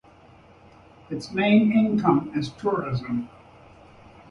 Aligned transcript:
Its 1.11 1.29
main 1.31 1.71
income 1.71 2.31
is 2.35 2.49
tourism. 2.53 3.29